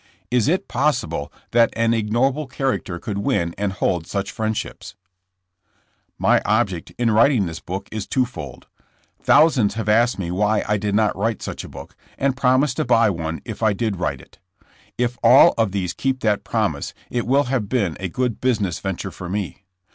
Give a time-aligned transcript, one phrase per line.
[0.31, 4.95] Is it possible that an ignoble character could win and hold such friend ships?
[6.17, 8.65] My object in writing this book is twofold.
[9.21, 12.85] Thousands have asked me why I did not write such a book, and promised to
[12.85, 14.39] buy one if I did write it.
[14.97, 19.11] If all of these keep that promise it will have been a good business venture
[19.11, 19.65] for me.